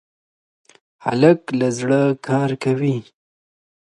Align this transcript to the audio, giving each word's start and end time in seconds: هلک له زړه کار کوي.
هلک 1.05 1.41
له 1.59 1.67
زړه 1.79 2.01
کار 2.27 2.49
کوي. 2.63 2.97